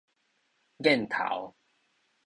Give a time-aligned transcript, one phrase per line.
[0.83, 1.53] 癮頭